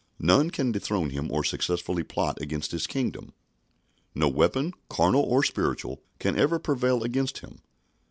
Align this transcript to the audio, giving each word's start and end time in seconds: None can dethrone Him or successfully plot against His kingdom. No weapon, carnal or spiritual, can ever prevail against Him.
None 0.17 0.49
can 0.49 0.71
dethrone 0.71 1.11
Him 1.11 1.31
or 1.31 1.43
successfully 1.43 2.01
plot 2.01 2.41
against 2.41 2.71
His 2.71 2.87
kingdom. 2.87 3.33
No 4.15 4.29
weapon, 4.29 4.73
carnal 4.89 5.21
or 5.21 5.43
spiritual, 5.43 6.01
can 6.17 6.35
ever 6.39 6.57
prevail 6.57 7.03
against 7.03 7.37
Him. 7.41 7.59